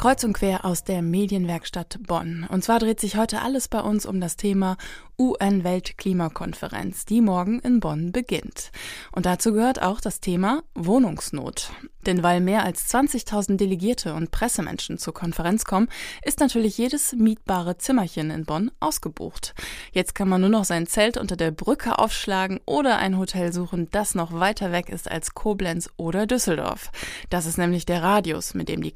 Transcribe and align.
Kreuz 0.00 0.24
und 0.24 0.32
quer 0.32 0.64
aus 0.64 0.82
der 0.82 1.02
Medienwerkstatt 1.02 1.98
Bonn. 2.06 2.46
Und 2.48 2.64
zwar 2.64 2.78
dreht 2.78 3.00
sich 3.00 3.18
heute 3.18 3.42
alles 3.42 3.68
bei 3.68 3.80
uns 3.80 4.06
um 4.06 4.18
das 4.18 4.36
Thema 4.36 4.78
UN-Weltklimakonferenz, 5.18 7.04
die 7.04 7.20
morgen 7.20 7.58
in 7.58 7.80
Bonn 7.80 8.10
beginnt. 8.10 8.70
Und 9.12 9.26
dazu 9.26 9.52
gehört 9.52 9.82
auch 9.82 10.00
das 10.00 10.20
Thema 10.20 10.62
Wohnungsnot. 10.74 11.70
Denn 12.06 12.22
weil 12.22 12.40
mehr 12.40 12.64
als 12.64 12.88
20.000 12.94 13.58
Delegierte 13.58 14.14
und 14.14 14.30
Pressemenschen 14.30 14.96
zur 14.96 15.12
Konferenz 15.12 15.66
kommen, 15.66 15.88
ist 16.24 16.40
natürlich 16.40 16.78
jedes 16.78 17.12
mietbare 17.12 17.76
Zimmerchen 17.76 18.30
in 18.30 18.46
Bonn 18.46 18.70
ausgebucht. 18.80 19.54
Jetzt 19.92 20.14
kann 20.14 20.30
man 20.30 20.40
nur 20.40 20.48
noch 20.48 20.64
sein 20.64 20.86
Zelt 20.86 21.18
unter 21.18 21.36
der 21.36 21.50
Brücke 21.50 21.98
aufschlagen 21.98 22.60
oder 22.64 22.96
ein 22.96 23.18
Hotel 23.18 23.52
suchen, 23.52 23.88
das 23.90 24.14
noch 24.14 24.32
weiter 24.32 24.72
weg 24.72 24.88
ist 24.88 25.10
als 25.10 25.34
Koblenz 25.34 25.90
oder 25.98 26.26
Düsseldorf. 26.26 26.90
Das 27.28 27.44
ist 27.44 27.58
nämlich 27.58 27.84
der 27.84 28.02
Radius, 28.02 28.54
mit 28.54 28.70
dem 28.70 28.82
die 28.82 28.92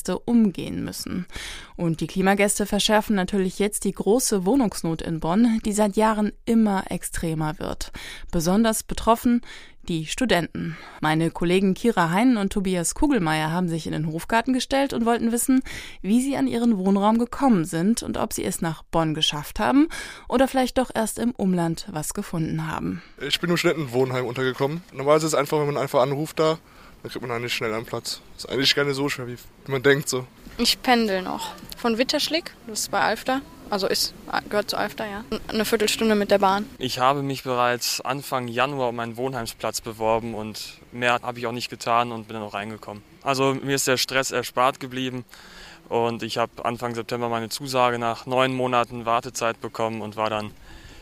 Klimakonferenzgäste 0.00 0.18
umgehen 0.18 0.84
müssen. 0.84 1.26
Und 1.76 2.00
die 2.00 2.06
Klimagäste 2.06 2.66
verschärfen 2.66 3.16
natürlich 3.16 3.58
jetzt 3.58 3.84
die 3.84 3.92
große 3.92 4.44
Wohnungsnot 4.44 5.02
in 5.02 5.20
Bonn, 5.20 5.60
die 5.64 5.72
seit 5.72 5.96
Jahren 5.96 6.32
immer 6.44 6.84
extremer 6.90 7.58
wird. 7.58 7.92
Besonders 8.30 8.82
betroffen 8.82 9.40
die 9.88 10.06
Studenten. 10.06 10.76
Meine 11.00 11.30
Kollegen 11.30 11.74
Kira 11.74 12.10
Heinen 12.10 12.36
und 12.36 12.52
Tobias 12.52 12.94
Kugelmeier 12.94 13.50
haben 13.50 13.68
sich 13.68 13.86
in 13.86 13.92
den 13.92 14.06
Hofgarten 14.06 14.52
gestellt 14.52 14.92
und 14.92 15.06
wollten 15.06 15.32
wissen, 15.32 15.62
wie 16.02 16.20
sie 16.20 16.36
an 16.36 16.46
ihren 16.46 16.76
Wohnraum 16.76 17.18
gekommen 17.18 17.64
sind 17.64 18.02
und 18.02 18.18
ob 18.18 18.32
sie 18.32 18.44
es 18.44 18.60
nach 18.60 18.82
Bonn 18.82 19.14
geschafft 19.14 19.58
haben 19.58 19.88
oder 20.28 20.46
vielleicht 20.48 20.76
doch 20.76 20.90
erst 20.94 21.18
im 21.18 21.32
Umland 21.32 21.88
was 21.90 22.12
gefunden 22.14 22.70
haben. 22.70 23.02
Ich 23.26 23.40
bin 23.40 23.50
im 23.50 23.56
Studentenwohnheim 23.56 24.26
untergekommen. 24.26 24.82
Normalerweise 24.92 25.26
ist 25.26 25.32
es 25.32 25.38
einfach, 25.38 25.58
wenn 25.58 25.66
man 25.66 25.78
einfach 25.78 26.02
anruft 26.02 26.38
da, 26.38 26.58
dann 27.02 27.10
kriegt 27.10 27.22
man 27.22 27.30
eigentlich 27.30 27.54
schnell 27.54 27.72
einen 27.72 27.86
Platz. 27.86 28.20
Ist 28.36 28.48
eigentlich 28.48 28.74
gar 28.74 28.84
nicht 28.84 28.96
so 28.96 29.08
schwer, 29.08 29.26
wie 29.26 29.36
man 29.66 29.82
denkt 29.82 30.08
so. 30.08 30.26
Ich 30.58 30.82
pendel 30.82 31.22
noch. 31.22 31.52
Von 31.78 31.96
Witterschlick, 31.96 32.52
das 32.66 32.80
ist 32.80 32.90
bei 32.90 33.00
Alfter, 33.00 33.40
also 33.70 33.86
ist, 33.86 34.12
gehört 34.48 34.68
zu 34.68 34.76
Alfter, 34.76 35.06
ja. 35.06 35.24
Eine 35.48 35.64
Viertelstunde 35.64 36.14
mit 36.14 36.30
der 36.30 36.38
Bahn. 36.38 36.68
Ich 36.78 36.98
habe 36.98 37.22
mich 37.22 37.44
bereits 37.44 38.00
Anfang 38.00 38.48
Januar 38.48 38.90
um 38.90 38.96
meinen 38.96 39.16
Wohnheimsplatz 39.16 39.80
beworben 39.80 40.34
und 40.34 40.80
mehr 40.92 41.20
habe 41.22 41.38
ich 41.38 41.46
auch 41.46 41.52
nicht 41.52 41.70
getan 41.70 42.12
und 42.12 42.26
bin 42.28 42.34
dann 42.34 42.42
auch 42.42 42.54
reingekommen. 42.54 43.02
Also 43.22 43.54
mir 43.54 43.76
ist 43.76 43.86
der 43.86 43.96
Stress 43.96 44.32
erspart 44.32 44.80
geblieben 44.80 45.24
und 45.88 46.22
ich 46.22 46.36
habe 46.36 46.64
Anfang 46.64 46.94
September 46.94 47.28
meine 47.28 47.48
Zusage 47.48 47.98
nach 47.98 48.26
neun 48.26 48.54
Monaten 48.54 49.06
Wartezeit 49.06 49.60
bekommen 49.60 50.02
und 50.02 50.16
war 50.16 50.30
dann 50.30 50.50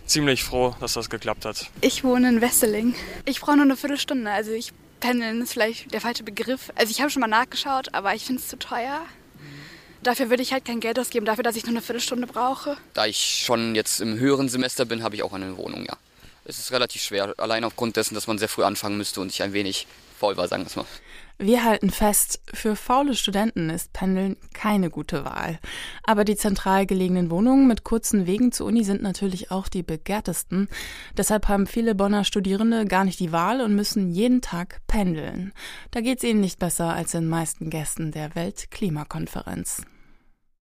ziemlich 0.06 0.44
froh, 0.44 0.74
dass 0.80 0.92
das 0.92 1.10
geklappt 1.10 1.44
hat. 1.44 1.70
Ich 1.80 2.04
wohne 2.04 2.28
in 2.28 2.40
Wesseling. 2.40 2.94
Ich 3.24 3.40
brauche 3.40 3.56
nur 3.56 3.64
eine 3.64 3.76
Viertelstunde, 3.76 4.30
also 4.30 4.52
ich 4.52 4.72
pendeln 5.00 5.42
ist 5.42 5.52
vielleicht 5.52 5.92
der 5.92 6.00
falsche 6.00 6.22
Begriff. 6.22 6.70
Also 6.74 6.90
ich 6.90 7.00
habe 7.00 7.10
schon 7.10 7.20
mal 7.20 7.26
nachgeschaut, 7.26 7.94
aber 7.94 8.14
ich 8.14 8.24
finde 8.24 8.40
es 8.40 8.48
zu 8.48 8.58
teuer. 8.58 9.04
Dafür 10.02 10.30
würde 10.30 10.42
ich 10.42 10.52
halt 10.52 10.64
kein 10.64 10.80
Geld 10.80 10.98
ausgeben, 10.98 11.26
dafür, 11.26 11.42
dass 11.42 11.56
ich 11.56 11.64
nur 11.64 11.72
eine 11.72 11.82
Viertelstunde 11.82 12.26
brauche. 12.26 12.76
Da 12.94 13.06
ich 13.06 13.42
schon 13.44 13.74
jetzt 13.74 14.00
im 14.00 14.18
höheren 14.18 14.48
Semester 14.48 14.84
bin, 14.84 15.02
habe 15.02 15.16
ich 15.16 15.22
auch 15.22 15.32
eine 15.32 15.56
Wohnung, 15.56 15.84
ja. 15.84 15.96
Es 16.44 16.58
ist 16.58 16.72
relativ 16.72 17.02
schwer, 17.02 17.34
allein 17.36 17.64
aufgrund 17.64 17.96
dessen, 17.96 18.14
dass 18.14 18.26
man 18.26 18.38
sehr 18.38 18.48
früh 18.48 18.62
anfangen 18.62 18.96
müsste 18.96 19.20
und 19.20 19.30
ich 19.30 19.42
ein 19.42 19.52
wenig 19.52 19.86
faul 20.18 20.36
war, 20.36 20.48
sagen 20.48 20.62
wir 20.62 20.68
es 20.68 20.76
mal. 20.76 20.86
Wir 21.40 21.62
halten 21.62 21.90
fest, 21.90 22.40
für 22.52 22.74
faule 22.74 23.14
Studenten 23.14 23.70
ist 23.70 23.92
Pendeln 23.92 24.36
keine 24.54 24.90
gute 24.90 25.24
Wahl. 25.24 25.60
Aber 26.02 26.24
die 26.24 26.34
zentral 26.34 26.84
gelegenen 26.84 27.30
Wohnungen 27.30 27.68
mit 27.68 27.84
kurzen 27.84 28.26
Wegen 28.26 28.50
zur 28.50 28.66
Uni 28.66 28.82
sind 28.82 29.02
natürlich 29.02 29.52
auch 29.52 29.68
die 29.68 29.84
begehrtesten. 29.84 30.68
Deshalb 31.16 31.46
haben 31.46 31.68
viele 31.68 31.94
Bonner 31.94 32.24
Studierende 32.24 32.86
gar 32.86 33.04
nicht 33.04 33.20
die 33.20 33.30
Wahl 33.30 33.60
und 33.60 33.76
müssen 33.76 34.10
jeden 34.10 34.40
Tag 34.40 34.80
pendeln. 34.88 35.52
Da 35.92 36.00
geht's 36.00 36.24
ihnen 36.24 36.40
nicht 36.40 36.58
besser 36.58 36.92
als 36.92 37.12
den 37.12 37.28
meisten 37.28 37.70
Gästen 37.70 38.10
der 38.10 38.34
Weltklimakonferenz. 38.34 39.82